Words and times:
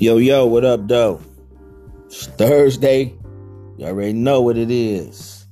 Yo, 0.00 0.16
yo, 0.16 0.46
what 0.46 0.64
up, 0.64 0.88
though? 0.88 1.20
It's 2.06 2.26
Thursday. 2.26 3.12
You 3.76 3.84
already 3.84 4.14
know 4.14 4.40
what 4.40 4.56
it 4.56 4.70
is. 4.70 5.44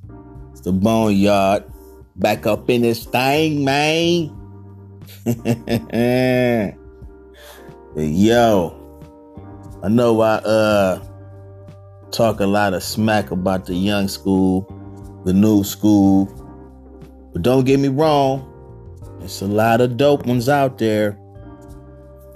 It's 0.52 0.62
the 0.62 0.72
Boneyard. 0.72 1.64
Back 2.16 2.46
up 2.46 2.70
in 2.70 2.80
this 2.80 3.04
thing, 3.04 3.62
man. 3.62 4.32
yo, 7.94 8.72
I 9.82 9.88
know 9.90 10.18
I 10.22 10.36
uh 10.36 11.04
talk 12.10 12.40
a 12.40 12.46
lot 12.46 12.72
of 12.72 12.82
smack 12.82 13.30
about 13.30 13.66
the 13.66 13.74
young 13.74 14.08
school, 14.08 14.64
the 15.26 15.34
new 15.34 15.62
school. 15.62 16.24
But 17.34 17.42
don't 17.42 17.66
get 17.66 17.80
me 17.80 17.88
wrong, 17.88 18.48
there's 19.18 19.42
a 19.42 19.46
lot 19.46 19.82
of 19.82 19.98
dope 19.98 20.24
ones 20.24 20.48
out 20.48 20.78
there. 20.78 21.18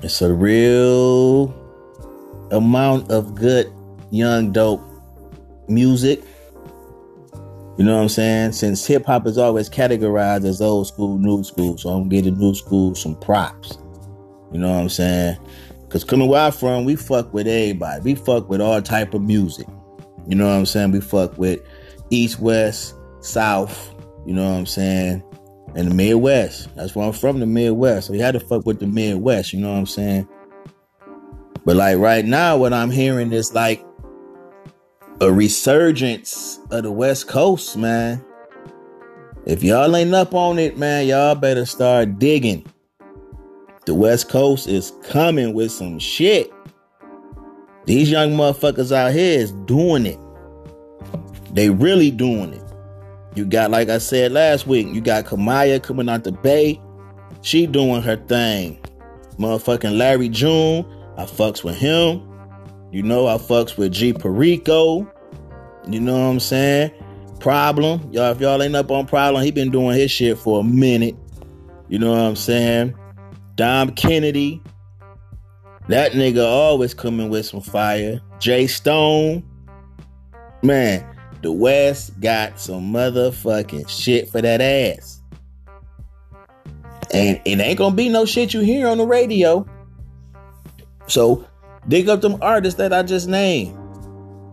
It's 0.03 0.21
a 0.21 0.31
real 0.31 1.62
amount 2.53 3.11
of 3.11 3.35
good 3.35 3.73
young 4.11 4.53
dope 4.53 4.83
music. 5.69 6.23
You 7.79 7.85
know 7.85 7.97
what 7.97 8.03
I'm 8.03 8.09
saying? 8.09 8.53
Since 8.53 8.87
hip 8.87 9.07
hop 9.07 9.27
is 9.27 9.39
always 9.39 9.69
categorized 9.69 10.45
as 10.45 10.61
old 10.61 10.87
school, 10.87 11.19
new 11.19 11.43
school, 11.43 11.79
so 11.79 11.89
I'm 11.89 12.09
getting 12.09 12.39
new 12.39 12.55
school 12.55 12.95
some 12.95 13.17
props. 13.17 13.79
You 14.53 14.59
know 14.59 14.71
what 14.71 14.81
I'm 14.81 14.89
saying? 14.89 15.39
Cause 15.89 16.05
coming 16.05 16.29
where 16.29 16.43
I'm 16.43 16.53
from, 16.53 16.85
we 16.85 16.97
fuck 16.97 17.33
with 17.35 17.47
everybody. 17.47 18.03
We 18.03 18.15
fuck 18.15 18.49
with 18.49 18.61
all 18.61 18.81
type 18.81 19.15
of 19.15 19.23
music. 19.23 19.67
You 20.27 20.37
know 20.37 20.47
what 20.47 20.55
I'm 20.55 20.67
saying? 20.67 20.93
We 20.93 21.01
fuck 21.01 21.37
with 21.37 21.61
East, 22.11 22.39
West, 22.39 22.95
South. 23.21 23.95
You 24.27 24.35
know 24.35 24.49
what 24.49 24.57
I'm 24.57 24.67
saying? 24.67 25.23
And 25.75 25.91
the 25.91 25.95
Midwest. 25.95 26.75
That's 26.77 26.95
where 26.95 27.07
I'm 27.07 27.13
from, 27.13 27.41
the 27.41 27.47
Midwest. 27.47 28.07
So 28.07 28.13
we 28.13 28.19
had 28.19 28.35
to 28.35 28.41
fuck 28.41 28.67
with 28.67 28.79
the 28.79 28.87
Midwest. 28.87 29.53
You 29.53 29.61
know 29.61 29.73
what 29.73 29.79
I'm 29.79 29.87
saying? 29.87 30.29
But 31.65 31.77
like 31.77 31.99
right 31.99 32.25
now, 32.25 32.57
what 32.57 32.73
I'm 32.73 32.91
hearing 32.91 33.33
is 33.33 33.55
like 33.55 33.85
a 35.21 35.33
resurgence 35.33 36.59
of 36.71 36.83
the 36.83 36.93
West 36.93 37.29
Coast, 37.29 37.77
man. 37.77 38.25
If 39.45 39.63
y'all 39.63 39.95
ain't 39.95 40.15
up 40.15 40.35
on 40.35 40.59
it, 40.59 40.79
man, 40.79 41.07
y'all 41.07 41.35
better 41.35 41.67
start 41.67 42.19
digging. 42.19 42.67
The 43.87 43.95
West 43.95 44.29
Coast 44.29 44.69
is 44.69 44.93
coming 45.03 45.55
with 45.55 45.73
some 45.73 45.99
shit. 45.99 46.53
These 47.85 48.11
young 48.11 48.31
motherfuckers 48.33 48.93
out 48.93 49.13
here 49.13 49.41
is 49.41 49.53
doing 49.67 50.07
it. 50.07 50.19
They 51.53 51.71
really 51.71 52.11
doing 52.11 52.53
it. 52.53 52.63
You 53.35 53.45
got, 53.45 53.71
like 53.71 53.89
I 53.89 53.99
said 53.99 54.31
last 54.31 54.67
week, 54.67 54.87
you 54.89 55.01
got 55.01 55.25
Kamaiyah 55.25 55.83
coming 55.83 56.09
out 56.09 56.23
the 56.25 56.33
Bay. 56.33 56.81
She 57.41 57.67
doing 57.67 58.03
her 58.03 58.17
thing. 58.17 58.79
Motherfucking 59.39 59.97
Larry 59.97 60.29
June, 60.29 60.87
I 61.17 61.25
fucks 61.25 61.63
with 61.63 61.77
him. 61.77 62.29
You 62.91 63.03
know, 63.03 63.27
I 63.27 63.37
fucks 63.37 63.77
with 63.77 63.93
G 63.93 64.13
Perico. 64.13 65.11
You 65.89 66.01
know 66.01 66.13
what 66.13 66.31
I'm 66.31 66.41
saying? 66.41 66.93
Problem. 67.41 68.09
Y'all, 68.13 68.33
if 68.33 68.41
y'all 68.41 68.63
ain't 68.63 68.77
up 68.77 68.91
on 68.91 69.07
problem, 69.07 69.43
he 69.43 69.51
been 69.51 69.71
doing 69.71 69.97
his 69.97 70.11
shit 70.11 70.39
for 70.39 70.61
a 70.61 70.65
minute. 70.65 71.17
You 71.89 71.99
know 71.99 72.11
what 72.11 72.21
I'm 72.21 72.37
saying? 72.37 72.95
Dom 73.57 73.95
Kennedy. 73.95 74.63
That 75.89 76.13
nigga 76.13 76.45
always 76.47 76.95
coming 76.95 77.29
with 77.29 77.47
some 77.47 77.61
fire. 77.61 78.21
Jay 78.39 78.67
Stone. 78.67 79.43
Man, 80.63 81.05
the 81.43 81.51
West 81.51 82.19
got 82.21 82.61
some 82.61 82.93
motherfucking 82.93 83.89
shit 83.89 84.31
for 84.31 84.41
that 84.41 84.61
ass. 84.61 85.21
And 87.13 87.41
it 87.45 87.61
ain't 87.61 87.79
gonna 87.79 87.95
be 87.95 88.09
no 88.09 88.25
shit 88.25 88.55
you 88.55 88.61
hear 88.61 88.87
on 88.87 88.99
the 88.99 89.07
radio. 89.07 89.67
So 91.07 91.47
dig 91.89 92.09
up 92.09 92.21
them 92.21 92.39
artists 92.41 92.79
that 92.79 92.93
I 92.93 93.03
just 93.03 93.29
named. 93.29 93.77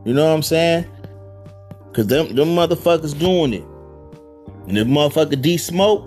You 0.05 0.13
know 0.13 0.25
what 0.27 0.35
I'm 0.35 0.43
saying? 0.43 0.85
Cause 1.93 2.07
them 2.07 2.35
them 2.35 2.49
motherfuckers 2.49 3.17
doing 3.17 3.53
it. 3.53 3.65
And 4.67 4.77
if 4.77 4.87
motherfucker 4.87 5.41
D 5.41 5.57
Smoke, 5.57 6.05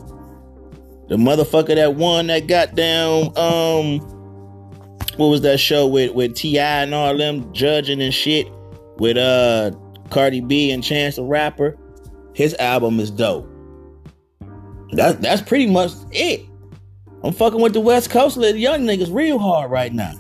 the 1.08 1.16
motherfucker 1.16 1.75
that 1.75 1.94
won 1.97 2.28
that 2.28 2.47
goddamn 2.47 3.36
um 3.36 3.98
what 5.16 5.26
was 5.26 5.42
that 5.42 5.58
show 5.58 5.86
with 5.86 6.14
with 6.14 6.34
T.I. 6.34 6.82
and 6.82 6.94
all 6.94 7.16
them 7.16 7.52
judging 7.52 8.00
and 8.00 8.14
shit 8.14 8.47
with 8.98 9.16
uh 9.16 9.72
Cardi 10.10 10.41
B 10.41 10.70
and 10.70 10.82
Chance 10.82 11.16
the 11.16 11.25
Rapper, 11.25 11.76
his 12.34 12.54
album 12.54 13.00
is 13.00 13.10
dope. 13.10 13.48
That's 14.92 15.19
that's 15.20 15.42
pretty 15.42 15.66
much 15.66 15.92
it. 16.10 16.47
I'm 17.25 17.32
fucking 17.32 17.60
with 17.60 17.72
the 17.72 17.81
West 17.81 18.10
Coast 18.10 18.36
little 18.36 18.60
young 18.60 18.81
niggas 18.81 19.12
real 19.12 19.38
hard 19.38 19.70
right 19.70 19.92
now. 19.92 20.12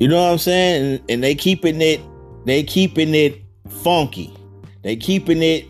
You 0.00 0.08
know 0.08 0.22
what 0.22 0.32
I'm 0.32 0.38
saying? 0.38 0.82
And, 0.82 1.10
and 1.10 1.22
they 1.22 1.34
keeping 1.34 1.80
it, 1.80 2.00
they 2.46 2.64
keeping 2.64 3.14
it 3.14 3.42
funky. 3.68 4.34
They 4.82 4.96
keeping 4.96 5.42
it, 5.42 5.66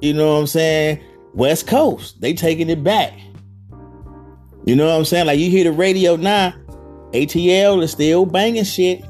you 0.00 0.12
know 0.12 0.34
what 0.34 0.40
I'm 0.40 0.46
saying? 0.48 1.00
West 1.34 1.68
Coast. 1.68 2.20
They 2.20 2.34
taking 2.34 2.68
it 2.68 2.82
back. 2.82 3.14
You 4.64 4.74
know 4.74 4.86
what 4.86 4.96
I'm 4.96 5.04
saying? 5.04 5.26
Like 5.26 5.38
you 5.38 5.50
hear 5.50 5.64
the 5.64 5.72
radio 5.72 6.16
now, 6.16 6.52
ATL 7.12 7.82
is 7.82 7.92
still 7.92 8.26
banging 8.26 8.64
shit. 8.64 9.02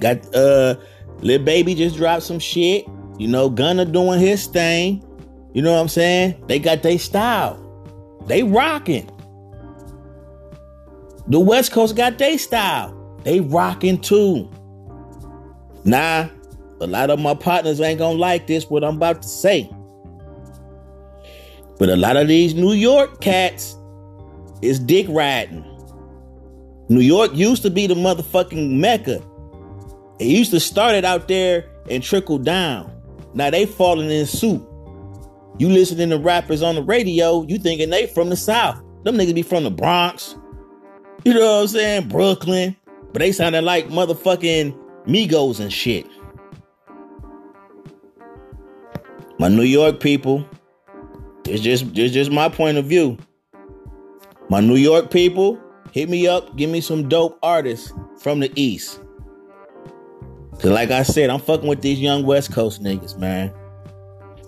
Got 0.00 0.34
uh 0.34 0.74
Lil 1.20 1.44
Baby 1.44 1.76
just 1.76 1.96
dropped 1.96 2.24
some 2.24 2.40
shit. 2.40 2.84
You 3.18 3.28
know, 3.28 3.48
Gunna 3.48 3.84
doing 3.84 4.18
his 4.18 4.46
thing. 4.46 5.04
You 5.54 5.62
know 5.62 5.72
what 5.72 5.80
I'm 5.80 5.88
saying? 5.88 6.44
They 6.48 6.58
got 6.58 6.82
their 6.82 6.98
style. 6.98 7.58
They 8.26 8.42
rocking. 8.42 9.08
The 11.28 11.38
West 11.38 11.70
Coast 11.70 11.94
got 11.94 12.18
their 12.18 12.36
style. 12.36 12.98
They 13.24 13.40
rocking 13.40 14.00
too. 14.00 14.50
Nah, 15.84 16.28
a 16.80 16.86
lot 16.86 17.10
of 17.10 17.18
my 17.18 17.34
partners 17.34 17.80
ain't 17.80 17.98
gonna 17.98 18.18
like 18.18 18.46
this, 18.46 18.68
what 18.68 18.84
I'm 18.84 18.96
about 18.96 19.22
to 19.22 19.28
say. 19.28 19.70
But 21.78 21.88
a 21.88 21.96
lot 21.96 22.16
of 22.16 22.28
these 22.28 22.54
New 22.54 22.72
York 22.72 23.20
cats 23.20 23.76
is 24.62 24.78
dick 24.78 25.06
riding. 25.08 25.64
New 26.88 27.00
York 27.00 27.34
used 27.34 27.62
to 27.62 27.70
be 27.70 27.86
the 27.86 27.94
motherfucking 27.94 28.78
Mecca. 28.78 29.22
It 30.18 30.26
used 30.26 30.50
to 30.52 30.60
start 30.60 30.94
it 30.94 31.04
out 31.04 31.26
there 31.26 31.68
and 31.90 32.02
trickle 32.02 32.38
down. 32.38 32.92
Now 33.34 33.50
they 33.50 33.66
falling 33.66 34.10
in 34.10 34.26
suit. 34.26 34.62
You 35.58 35.68
listening 35.68 36.10
to 36.10 36.18
rappers 36.18 36.62
on 36.62 36.74
the 36.74 36.82
radio, 36.82 37.44
you 37.44 37.58
thinking 37.58 37.90
they 37.90 38.06
from 38.06 38.30
the 38.30 38.36
South. 38.36 38.82
Them 39.04 39.16
niggas 39.16 39.34
be 39.34 39.42
from 39.42 39.64
the 39.64 39.70
Bronx. 39.70 40.36
You 41.24 41.34
know 41.34 41.40
what 41.40 41.62
I'm 41.62 41.68
saying? 41.68 42.08
Brooklyn. 42.08 42.76
But 43.12 43.20
they 43.20 43.32
sounded 43.32 43.62
like 43.62 43.88
motherfucking 43.88 44.76
Migos 45.06 45.60
and 45.60 45.72
shit. 45.72 46.06
My 49.38 49.48
New 49.48 49.62
York 49.64 50.00
people, 50.00 50.46
it's 51.44 51.62
just 51.62 51.86
it's 51.98 52.14
just 52.14 52.30
my 52.30 52.48
point 52.48 52.78
of 52.78 52.86
view. 52.86 53.18
My 54.48 54.60
New 54.60 54.76
York 54.76 55.10
people, 55.10 55.60
hit 55.92 56.08
me 56.08 56.26
up, 56.26 56.56
give 56.56 56.70
me 56.70 56.80
some 56.80 57.08
dope 57.08 57.38
artists 57.42 57.92
from 58.18 58.40
the 58.40 58.52
East. 58.54 59.00
Cause 60.52 60.70
like 60.70 60.90
I 60.90 61.02
said, 61.02 61.28
I'm 61.28 61.40
fucking 61.40 61.66
with 61.66 61.82
these 61.82 61.98
young 61.98 62.24
West 62.24 62.52
Coast 62.52 62.82
niggas, 62.82 63.18
man. 63.18 63.52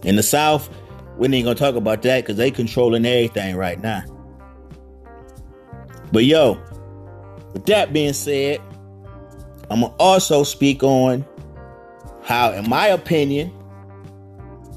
In 0.05 0.17
the 0.17 0.23
South, 0.23 0.71
we 1.19 1.27
ain't 1.29 1.45
gonna 1.45 1.55
talk 1.57 1.75
about 1.75 2.03
that 2.03 2.23
because 2.23 2.37
they 2.37 2.51
controlling 2.51 3.05
everything 3.05 3.57
right 3.57 3.81
now. 3.81 4.05
But 6.13 6.25
yo, 6.25 6.63
with 7.55 7.65
that 7.67 7.93
being 7.93 8.13
said, 8.13 8.61
I'm 9.71 9.81
gonna 9.81 9.95
also 9.99 10.45
speak 10.45 10.83
on 10.83 11.25
how, 12.23 12.53
in 12.53 12.69
my 12.69 12.89
opinion, 12.89 13.53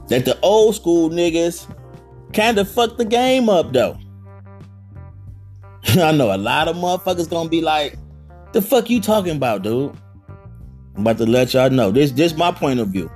that 0.07 0.23
the 0.23 0.39
old 0.41 0.75
school 0.75 1.09
niggas 1.09 1.69
kind 2.33 2.57
of 2.57 2.69
fucked 2.69 2.97
the 2.97 3.05
game 3.05 3.49
up 3.49 3.73
though. 3.73 3.97
I 5.89 6.11
know 6.13 6.33
a 6.33 6.37
lot 6.37 6.69
of 6.69 6.77
motherfuckers 6.77 7.29
gonna 7.29 7.49
be 7.49 7.61
like, 7.61 7.97
the 8.53 8.61
fuck 8.61 8.89
you 8.89 9.01
talking 9.01 9.35
about, 9.35 9.63
dude? 9.63 9.93
I'm 10.95 11.01
about 11.01 11.17
to 11.17 11.25
let 11.25 11.53
y'all 11.53 11.69
know. 11.69 11.91
This 11.91 12.11
this 12.11 12.35
my 12.35 12.51
point 12.51 12.79
of 12.79 12.89
view. 12.89 13.11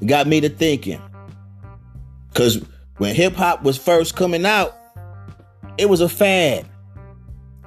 It 0.00 0.06
got 0.06 0.26
me 0.26 0.40
to 0.40 0.48
thinking. 0.48 1.00
Cause 2.34 2.64
when 2.98 3.14
hip 3.14 3.34
hop 3.34 3.62
was 3.62 3.76
first 3.76 4.16
coming 4.16 4.46
out, 4.46 4.76
it 5.76 5.88
was 5.88 6.00
a 6.00 6.08
fad. 6.08 6.66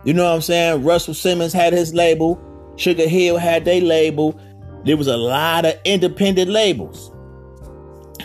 You 0.03 0.13
know 0.13 0.23
what 0.23 0.35
I'm 0.35 0.41
saying? 0.41 0.83
Russell 0.83 1.13
Simmons 1.13 1.53
had 1.53 1.73
his 1.73 1.93
label, 1.93 2.39
Sugar 2.75 3.07
Hill 3.07 3.37
had 3.37 3.65
their 3.65 3.81
label. 3.81 4.39
There 4.83 4.97
was 4.97 5.07
a 5.07 5.17
lot 5.17 5.65
of 5.65 5.75
independent 5.85 6.49
labels. 6.49 7.11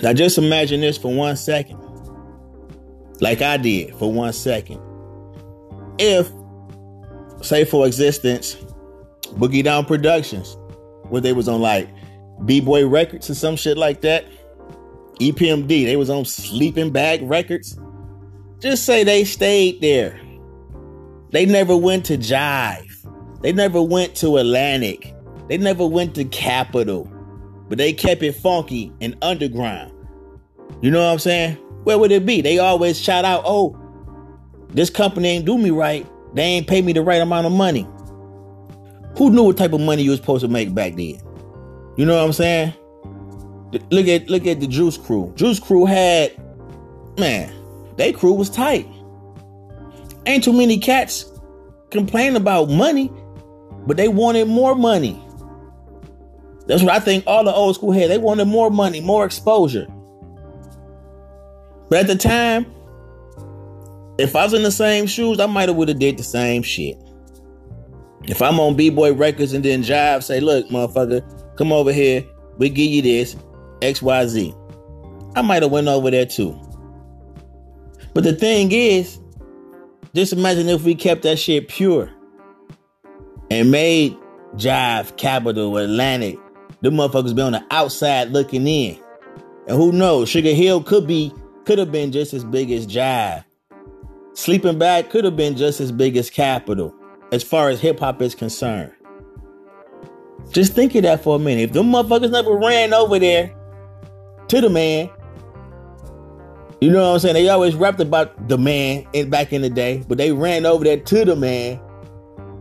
Now 0.03 0.13
just 0.13 0.39
imagine 0.39 0.81
this 0.81 0.97
for 0.97 1.13
one 1.13 1.37
second. 1.37 1.79
Like 3.21 3.43
I 3.43 3.57
did 3.57 3.95
for 3.97 4.13
one 4.13 4.33
second. 4.33 4.81
If, 5.99 6.31
say 7.43 7.65
for 7.65 7.87
existence, 7.87 8.57
Boogie 9.35 9.65
Down 9.65 9.85
Productions, 9.85 10.57
where 11.09 11.21
they 11.21 11.33
was 11.33 11.49
on 11.49 11.61
like 11.61 11.89
B-Boy 12.45 12.87
Records 12.87 13.31
or 13.31 13.35
some 13.35 13.57
shit 13.57 13.77
like 13.77 14.03
that, 14.03 14.27
EPMD, 15.21 15.85
they 15.85 15.97
was 15.97 16.11
on 16.11 16.25
Sleeping 16.25 16.91
Bag 16.91 17.23
Records. 17.23 17.79
Just 18.61 18.85
say 18.85 19.05
they 19.05 19.25
stayed 19.25 19.81
there. 19.81 20.21
They 21.31 21.47
never 21.47 21.77
went 21.77 22.05
to 22.07 22.17
Jive. 22.17 22.93
They 23.43 23.53
never 23.53 23.83
went 23.83 24.15
to 24.17 24.39
Atlantic. 24.39 25.15
They 25.49 25.59
never 25.59 25.87
went 25.87 26.15
to 26.17 26.25
Capitol. 26.25 27.11
But 27.69 27.79
they 27.79 27.93
kept 27.93 28.23
it 28.23 28.33
funky 28.33 28.93
and 29.01 29.17
underground. 29.23 29.93
You 30.81 30.91
know 30.91 31.05
what 31.05 31.13
I'm 31.13 31.19
saying? 31.19 31.55
Where 31.85 31.99
would 31.99 32.13
it 32.13 32.27
be? 32.27 32.41
They 32.41 32.59
always 32.59 33.01
shout 33.01 33.25
out, 33.25 33.43
oh, 33.45 33.77
this 34.71 34.91
company 34.91 35.29
ain't 35.29 35.45
do 35.47 35.57
me 35.57 35.71
right. 35.71 36.07
They 36.35 36.43
ain't 36.43 36.67
pay 36.67 36.83
me 36.83 36.93
the 36.93 37.03
right 37.03 37.21
amount 37.21 37.47
of 37.47 37.53
money. 37.53 37.87
Who 39.17 39.31
knew 39.31 39.45
what 39.45 39.57
type 39.57 39.73
of 39.73 39.81
money 39.81 40.03
you 40.03 40.11
was 40.11 40.21
supposed 40.21 40.43
to 40.43 40.49
make 40.49 40.75
back 40.75 40.97
then? 40.97 41.21
You 41.97 42.05
know 42.05 42.17
what 42.17 42.25
I'm 42.25 42.33
saying? 42.33 42.75
Look 43.91 44.07
at 44.07 44.29
look 44.29 44.47
at 44.47 44.61
the 44.61 44.67
Juice 44.67 44.99
Crew. 44.99 45.33
Juice 45.35 45.59
Crew 45.59 45.87
had 45.87 46.37
man, 47.19 47.53
they 47.97 48.13
crew 48.13 48.33
was 48.33 48.51
tight. 48.51 48.87
Ain't 50.27 50.45
too 50.45 50.53
many 50.53 50.79
cats 50.79 51.25
complain 51.91 52.37
about 52.37 52.69
money, 52.69 53.11
but 53.87 53.97
they 53.97 54.09
wanted 54.09 54.49
more 54.49 54.75
money. 54.75 55.23
That's 56.67 56.83
what 56.83 56.93
I 56.93 57.01
think 57.01 57.25
all 57.27 57.45
the 57.45 57.55
old 57.55 57.77
school 57.77 57.93
had. 57.93 58.11
They 58.11 58.19
wanted 58.19 58.47
more 58.47 58.71
money, 58.71 59.01
more 59.01 59.25
exposure. 59.25 59.87
But 61.89 62.01
at 62.01 62.07
the 62.09 62.17
time, 62.17 62.67
if 64.19 64.35
I 64.35 64.45
was 64.45 64.53
in 64.53 64.65
the 64.65 64.73
same 64.73 65.07
shoes, 65.07 65.39
I 65.39 65.47
might 65.47 65.69
have 65.69 65.77
would 65.77 65.89
have 65.89 66.01
did 66.01 66.19
the 66.19 66.25
same 66.25 66.63
shit. 66.63 66.99
If 68.25 68.43
I'm 68.43 68.59
on 68.59 68.75
B-Boy 68.75 69.15
Records 69.15 69.53
and 69.53 69.65
then 69.65 69.83
Jive 69.83 70.25
say, 70.25 70.41
look, 70.41 70.67
motherfucker, 70.69 71.57
come 71.57 71.73
over 71.73 71.93
here, 71.93 72.25
we 72.59 72.69
give 72.69 72.91
you 72.91 73.03
this, 73.03 73.37
XYZ. 73.83 74.53
I 75.37 75.43
might 75.43 75.63
have 75.63 75.71
went 75.71 75.87
over 75.87 76.11
there 76.11 76.27
too. 76.27 76.59
But 78.15 78.25
the 78.25 78.33
thing 78.33 78.73
is, 78.73 79.21
just 80.17 80.33
imagine 80.33 80.69
if 80.69 80.83
we 80.83 80.95
kept 80.95 81.23
that 81.23 81.39
shit 81.39 81.69
pure 81.69 82.11
and 83.51 83.71
made 83.71 84.17
Jive, 84.55 85.17
Capitol, 85.19 85.77
Atlantic, 85.77 86.39
the 86.81 86.91
motherfuckers 86.91 87.37
be 87.37 87.43
on 87.43 87.53
the 87.53 87.65
outside 87.71 88.31
looking 88.31 88.67
in. 88.67 88.99
And 89.69 89.77
who 89.77 89.93
knows, 89.93 90.29
Sugar 90.29 90.55
Hill 90.55 90.83
could 90.83 91.07
be, 91.07 91.33
could 91.65 91.79
have 91.79 91.93
been 91.93 92.13
just 92.13 92.33
as 92.33 92.45
big 92.45 92.71
as 92.71 92.87
Jive. 92.87 93.45
Sleeping 94.33 94.79
Bag 94.79 95.11
could 95.11 95.25
have 95.25 95.37
been 95.37 95.57
just 95.57 95.81
as 95.81 95.93
big 95.93 96.17
as 96.17 96.31
Capitol, 96.31 96.95
as 97.31 97.43
far 97.43 97.69
as 97.69 97.81
hip 97.81 98.01
hop 98.01 98.23
is 98.23 98.35
concerned. 98.35 98.93
Just 100.51 100.75
think 100.75 100.95
of 100.95 101.03
that 101.03 101.23
for 101.23 101.37
a 101.37 101.39
minute. 101.39 101.63
If 101.63 101.73
them 101.73 101.93
motherfuckers 101.93 102.31
never 102.31 102.57
ran 102.57 102.95
over 102.95 103.19
there 103.19 103.55
to 104.49 104.61
the 104.61 104.71
man, 104.71 105.11
you 106.81 106.91
know 106.91 107.09
what 107.09 107.15
I'm 107.15 107.19
saying? 107.21 107.35
They 107.35 107.49
always 107.49 107.75
rapped 107.75 108.01
about 108.01 108.49
the 108.49 108.59
man 108.59 109.07
in 109.13 109.31
back 109.31 109.53
in 109.53 109.63
the 109.63 109.71
day, 109.71 110.05
but 110.09 110.19
they 110.19 110.33
ran 110.33 110.67
over 110.67 110.85
there 110.85 110.99
to 110.99 111.25
the 111.25 111.37
man, 111.37 111.81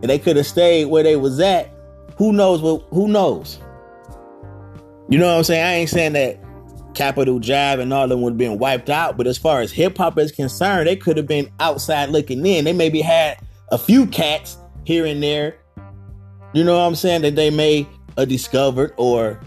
and 0.02 0.04
they 0.04 0.20
could 0.20 0.38
have 0.38 0.48
stayed 0.48 0.86
where 0.86 1.04
they 1.04 1.16
was 1.16 1.40
at. 1.40 1.72
Who 2.18 2.32
knows 2.32 2.62
what? 2.62 2.86
Who 2.92 3.08
knows? 3.08 3.60
You 5.10 5.20
know 5.20 5.28
what 5.28 5.38
I'm 5.38 5.44
saying? 5.44 5.64
I 5.64 5.74
ain't 5.74 5.90
saying 5.90 6.14
that 6.14 6.40
Capitol 6.96 7.40
Jive 7.40 7.80
and 7.80 7.94
all 7.94 8.06
of 8.06 8.10
them 8.10 8.22
would 8.22 8.32
have 8.32 8.38
been 8.38 8.58
wiped 8.58 8.90
out, 8.90 9.18
but 9.18 9.28
as 9.28 9.38
far 9.38 9.62
as 9.62 9.72
hip 9.72 9.98
hop 9.98 10.18
is 10.18 10.32
concerned, 10.32 10.88
they 10.88 10.96
could 10.96 11.18
have 11.18 11.28
been 11.28 11.52
outside 11.60 12.10
looking 12.10 12.46
in. 12.46 12.66
They 12.66 12.74
maybe 12.74 13.02
had 13.02 13.38
a 13.72 13.78
few 13.78 14.08
cats 14.08 14.58
here 14.86 15.06
and 15.06 15.22
there. 15.22 15.58
You 16.54 16.64
know 16.64 16.80
what 16.80 16.86
I'm 16.86 16.96
saying? 16.96 17.22
That 17.24 17.36
they 17.36 17.50
may 17.50 17.88
have 18.18 18.30
discovered 18.30 18.94
or 18.98 19.42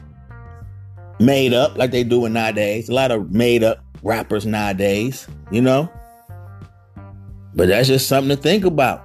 made 1.19 1.55
up 1.55 1.77
like 1.77 1.91
they 1.91 2.05
doing 2.05 2.35
nowadays. 2.35 2.89
A 2.89 2.93
lot 2.93 3.11
of 3.11 3.33
made 3.33 3.65
up 3.65 3.83
rappers 4.03 4.47
nowadays, 4.47 5.27
you 5.51 5.61
know? 5.61 5.91
But 7.55 7.69
that's 7.69 7.89
just 7.89 8.09
something 8.09 8.37
to 8.37 8.41
think 8.41 8.65
about. 8.65 9.05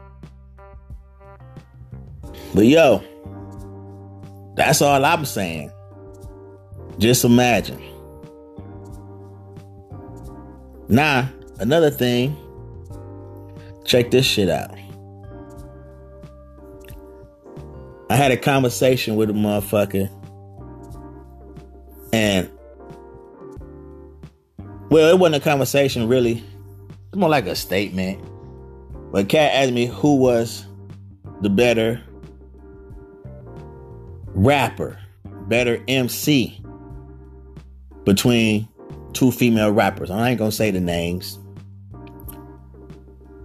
But 2.54 2.66
yo, 2.66 3.04
that's 4.56 4.82
all 4.82 5.04
I'm 5.04 5.26
saying. 5.26 5.72
Just 7.00 7.26
imagine. 7.26 7.82
Now, 10.88 11.30
another 11.60 11.90
thing, 11.90 12.38
check 13.86 14.12
this 14.12 14.26
shit 14.26 14.50
out. 14.50 14.78
I 18.10 18.16
had 18.16 18.32
a 18.32 18.38
conversation 18.38 19.16
with 19.16 19.32
a 19.32 19.34
motherfucker, 19.34 20.08
well, 24.94 25.10
it 25.10 25.18
wasn't 25.18 25.42
a 25.42 25.44
conversation 25.44 26.08
really. 26.08 26.44
It's 27.08 27.16
more 27.16 27.28
like 27.28 27.48
a 27.48 27.56
statement. 27.56 28.24
But 29.12 29.28
Cat 29.28 29.52
asked 29.52 29.74
me 29.74 29.88
who 29.88 30.18
was 30.18 30.68
the 31.42 31.50
better 31.50 32.00
rapper, 34.36 35.00
better 35.48 35.84
MC 35.88 36.64
between 38.06 38.68
two 39.14 39.32
female 39.32 39.72
rappers. 39.72 40.12
I 40.12 40.30
ain't 40.30 40.38
gonna 40.38 40.52
say 40.52 40.70
the 40.70 40.80
names. 40.80 41.40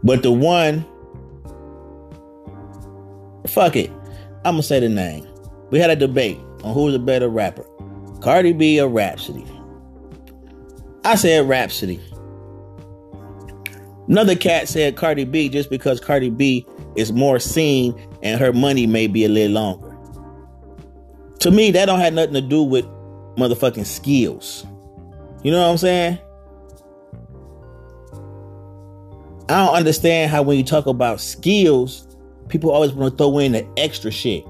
But 0.04 0.22
the 0.22 0.32
one, 0.32 0.84
fuck 3.46 3.74
it, 3.74 3.90
I'm 4.44 4.52
gonna 4.52 4.62
say 4.62 4.80
the 4.80 4.90
name. 4.90 5.26
We 5.70 5.78
had 5.78 5.88
a 5.88 5.96
debate 5.96 6.38
on 6.62 6.74
who's 6.74 6.94
a 6.94 6.98
better 6.98 7.30
rapper, 7.30 7.64
Cardi 8.20 8.52
B 8.52 8.78
or 8.82 8.88
Rapsody. 8.88 9.46
I 11.04 11.14
said 11.14 11.48
Rapsody. 11.48 12.00
Another 14.08 14.34
cat 14.34 14.68
said 14.68 14.96
Cardi 14.96 15.24
B 15.24 15.48
just 15.48 15.70
because 15.70 16.00
Cardi 16.00 16.30
B 16.30 16.66
is 16.96 17.12
more 17.12 17.38
seen 17.38 17.94
and 18.22 18.40
her 18.40 18.52
money 18.52 18.86
may 18.86 19.06
be 19.06 19.24
a 19.24 19.28
little 19.28 19.52
longer. 19.52 19.96
To 21.40 21.50
me, 21.50 21.70
that 21.70 21.86
don't 21.86 22.00
have 22.00 22.14
nothing 22.14 22.34
to 22.34 22.40
do 22.40 22.62
with 22.62 22.84
motherfucking 23.36 23.86
skills. 23.86 24.66
You 25.42 25.52
know 25.52 25.62
what 25.62 25.70
I'm 25.70 25.78
saying? 25.78 26.18
I 29.48 29.64
don't 29.64 29.74
understand 29.74 30.30
how 30.30 30.42
when 30.42 30.58
you 30.58 30.64
talk 30.64 30.86
about 30.86 31.20
skills, 31.20 32.06
people 32.48 32.70
always 32.70 32.92
want 32.92 33.12
to 33.12 33.16
throw 33.16 33.38
in 33.38 33.52
the 33.52 33.66
extra 33.76 34.10
shit. 34.10 34.44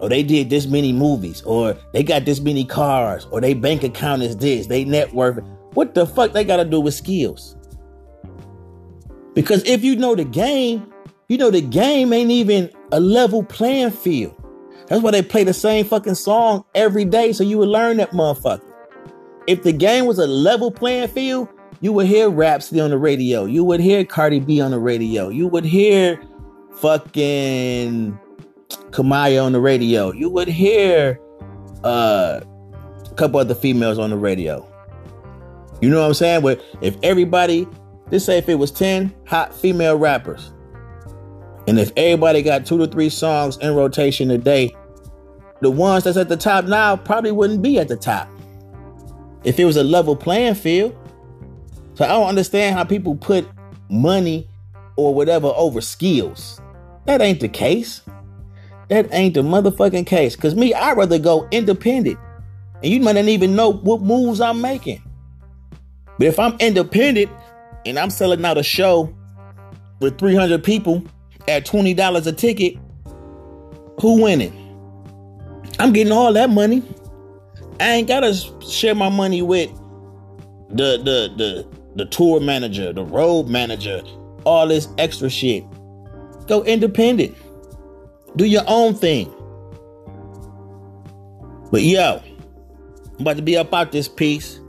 Or 0.00 0.08
they 0.08 0.24
did 0.24 0.50
this 0.50 0.66
many 0.66 0.92
movies, 0.92 1.42
or 1.42 1.76
they 1.92 2.02
got 2.02 2.24
this 2.24 2.40
many 2.40 2.64
cars, 2.64 3.26
or 3.30 3.40
they 3.40 3.54
bank 3.54 3.84
account 3.84 4.22
is 4.22 4.36
this, 4.36 4.66
they 4.66 4.84
net 4.84 5.14
worth. 5.14 5.38
What 5.74 5.94
the 5.94 6.06
fuck 6.06 6.32
they 6.32 6.44
got 6.44 6.58
to 6.58 6.64
do 6.64 6.80
with 6.80 6.94
skills? 6.94 7.56
Because 9.34 9.64
if 9.64 9.82
you 9.82 9.96
know 9.96 10.14
the 10.14 10.24
game, 10.24 10.92
you 11.28 11.38
know 11.38 11.50
the 11.50 11.62
game 11.62 12.12
ain't 12.12 12.30
even 12.30 12.70
a 12.92 13.00
level 13.00 13.42
playing 13.42 13.90
field. 13.90 14.36
That's 14.88 15.02
why 15.02 15.12
they 15.12 15.22
play 15.22 15.44
the 15.44 15.54
same 15.54 15.86
fucking 15.86 16.16
song 16.16 16.64
every 16.74 17.04
day 17.04 17.32
so 17.32 17.44
you 17.44 17.58
would 17.58 17.68
learn 17.68 17.96
that 17.96 18.10
motherfucker. 18.10 18.62
If 19.46 19.62
the 19.62 19.72
game 19.72 20.06
was 20.06 20.18
a 20.18 20.26
level 20.26 20.70
playing 20.70 21.08
field, 21.08 21.48
you 21.80 21.92
would 21.92 22.06
hear 22.06 22.28
Rapsody 22.28 22.80
on 22.80 22.90
the 22.90 22.98
radio. 22.98 23.44
You 23.44 23.64
would 23.64 23.80
hear 23.80 24.04
Cardi 24.04 24.40
B 24.40 24.60
on 24.60 24.70
the 24.70 24.78
radio. 24.78 25.30
You 25.30 25.48
would 25.48 25.64
hear 25.64 26.22
fucking 26.76 28.18
Kamaiyah 28.90 29.44
on 29.44 29.52
the 29.52 29.60
radio. 29.60 30.12
You 30.12 30.28
would 30.30 30.48
hear 30.48 31.18
uh, 31.82 32.40
a 33.10 33.14
couple 33.14 33.40
other 33.40 33.54
females 33.54 33.98
on 33.98 34.10
the 34.10 34.16
radio. 34.16 34.68
You 35.82 35.90
know 35.90 36.00
what 36.00 36.06
I'm 36.06 36.14
saying? 36.14 36.42
But 36.42 36.64
if 36.80 36.96
everybody, 37.02 37.66
let's 38.10 38.24
say 38.24 38.38
if 38.38 38.48
it 38.48 38.54
was 38.54 38.70
10 38.70 39.12
hot 39.26 39.52
female 39.52 39.96
rappers, 39.96 40.52
and 41.66 41.78
if 41.78 41.90
everybody 41.96 42.40
got 42.42 42.64
two 42.64 42.78
to 42.78 42.86
three 42.86 43.08
songs 43.08 43.56
in 43.58 43.74
rotation 43.74 44.30
a 44.30 44.38
day, 44.38 44.74
the 45.60 45.70
ones 45.70 46.04
that's 46.04 46.16
at 46.16 46.28
the 46.28 46.36
top 46.36 46.66
now 46.66 46.96
probably 46.96 47.32
wouldn't 47.32 47.62
be 47.62 47.80
at 47.80 47.88
the 47.88 47.96
top 47.96 48.28
if 49.42 49.58
it 49.58 49.64
was 49.64 49.76
a 49.76 49.82
level 49.82 50.14
playing 50.14 50.54
field. 50.54 50.96
So 51.94 52.04
I 52.04 52.08
don't 52.08 52.28
understand 52.28 52.76
how 52.76 52.84
people 52.84 53.16
put 53.16 53.46
money 53.90 54.48
or 54.96 55.12
whatever 55.12 55.48
over 55.56 55.80
skills. 55.80 56.60
That 57.06 57.20
ain't 57.20 57.40
the 57.40 57.48
case. 57.48 58.02
That 58.88 59.12
ain't 59.12 59.34
the 59.34 59.42
motherfucking 59.42 60.06
case. 60.06 60.36
Cause 60.36 60.54
me, 60.54 60.74
I'd 60.74 60.96
rather 60.96 61.18
go 61.18 61.48
independent. 61.50 62.20
And 62.82 62.92
you 62.92 63.00
might 63.00 63.16
not 63.16 63.24
even 63.24 63.56
know 63.56 63.72
what 63.72 64.00
moves 64.00 64.40
I'm 64.40 64.60
making. 64.60 65.02
But 66.22 66.28
if 66.28 66.38
I'm 66.38 66.56
independent 66.60 67.32
and 67.84 67.98
I'm 67.98 68.08
selling 68.08 68.44
out 68.44 68.56
a 68.56 68.62
show 68.62 69.12
with 70.00 70.20
300 70.20 70.62
people 70.62 71.02
at 71.48 71.66
$20 71.66 72.26
a 72.28 72.32
ticket, 72.32 72.76
who 74.00 74.22
winning? 74.22 74.52
I'm 75.80 75.92
getting 75.92 76.12
all 76.12 76.32
that 76.34 76.48
money. 76.48 76.84
I 77.80 77.94
ain't 77.94 78.06
gotta 78.06 78.34
share 78.64 78.94
my 78.94 79.08
money 79.08 79.42
with 79.42 79.68
the 80.68 80.98
the 80.98 81.34
the 81.36 81.66
the 81.96 82.04
tour 82.04 82.38
manager, 82.38 82.92
the 82.92 83.02
road 83.02 83.48
manager, 83.48 84.00
all 84.44 84.68
this 84.68 84.86
extra 84.98 85.28
shit. 85.28 85.64
Go 86.46 86.62
independent. 86.62 87.36
Do 88.36 88.44
your 88.44 88.62
own 88.68 88.94
thing. 88.94 89.28
But 91.72 91.82
yo, 91.82 92.22
I'm 93.14 93.22
about 93.22 93.38
to 93.38 93.42
be 93.42 93.56
up 93.56 93.74
out 93.74 93.90
this 93.90 94.06
piece. 94.06 94.60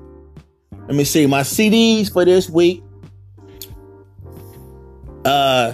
Let 0.88 0.96
me 0.96 1.04
see 1.04 1.26
my 1.28 1.42
CDs 1.42 2.12
for 2.12 2.26
this 2.26 2.50
week. 2.50 2.84
Uh 5.26 5.74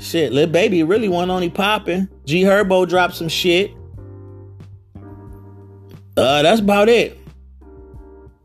Shit, 0.00 0.32
Lil 0.32 0.46
Baby 0.46 0.82
really 0.82 1.08
wasn't 1.08 1.32
only 1.32 1.50
popping. 1.50 2.08
G 2.24 2.42
Herbo 2.42 2.88
dropped 2.88 3.14
some 3.14 3.28
shit. 3.28 3.70
Uh, 6.16 6.42
that's 6.42 6.60
about 6.60 6.88
it. 6.88 7.18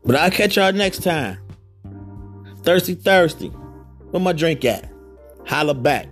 But 0.04 0.16
I'll 0.16 0.30
catch 0.30 0.56
y'all 0.56 0.72
next 0.72 1.02
time. 1.02 1.38
Thirsty, 2.62 2.94
thirsty. 2.94 3.48
Where 3.48 4.22
my 4.22 4.34
drink 4.34 4.64
at? 4.66 4.88
Holla 5.46 5.74
back. 5.74 6.08